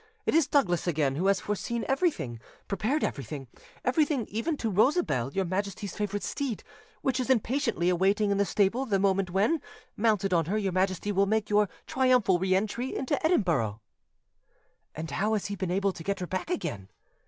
It 0.25 0.33
is 0.33 0.47
Douglas 0.47 0.87
again 0.87 1.13
who 1.15 1.27
has 1.27 1.41
foreseen 1.41 1.85
everything, 1.87 2.39
prepared 2.67 3.03
everything—everything 3.03 4.25
even 4.29 4.57
to 4.57 4.71
Rosabelle, 4.71 5.31
your 5.31 5.45
Majesty's 5.45 5.95
favourite 5.95 6.23
steed, 6.23 6.63
which 7.03 7.19
is 7.19 7.29
impatiently 7.29 7.87
awaiting 7.87 8.31
in 8.31 8.39
the 8.39 8.45
stable 8.45 8.87
the 8.87 8.97
moment 8.97 9.29
when, 9.29 9.61
mounted 9.95 10.33
on 10.33 10.45
her, 10.45 10.57
your 10.57 10.71
Majesty 10.73 11.11
will 11.11 11.27
make 11.27 11.51
your 11.51 11.69
triumphal 11.85 12.39
re 12.39 12.55
entry 12.55 12.95
into 12.95 13.23
Edinburgh." 13.23 13.79
"And 14.95 15.11
how 15.11 15.33
has 15.33 15.45
he 15.45 15.55
been 15.55 15.69
able 15.69 15.93
to 15.93 16.03
get 16.03 16.19
her 16.19 16.25
back 16.25 16.49
again?" 16.49 16.89